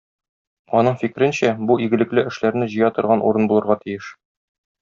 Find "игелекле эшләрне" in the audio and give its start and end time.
1.89-2.71